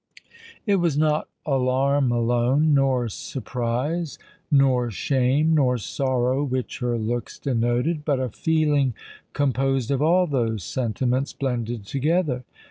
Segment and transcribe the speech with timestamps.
[0.65, 8.95] It was not alarm alone—nor surprise—nor shame—nor sorrow, which her looks denoted; but a feeling
[9.33, 12.43] composed of all those sentiments blended together.